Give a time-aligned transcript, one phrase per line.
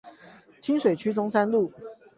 [0.59, 1.71] 清水區中山路